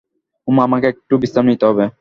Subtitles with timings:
[0.47, 1.85] হুম, আমাকে একটু বিশ্রাম নিতে হবে।